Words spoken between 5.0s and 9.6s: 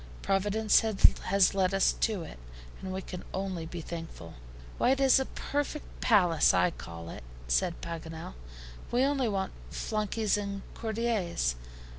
a perfect palace, I call it," said Paganel; "we only want